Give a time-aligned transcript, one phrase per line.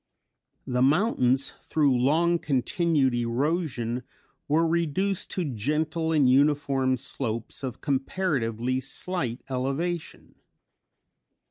[0.65, 4.01] The mountains through long continued erosion
[4.47, 10.33] were reduced to gentle and uniform slopes of comparatively slight elevation.